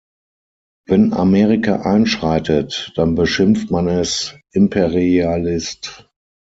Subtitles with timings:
[0.87, 6.09] Wenn Amerika einschreitet, dann beschimpft man es Imperialist.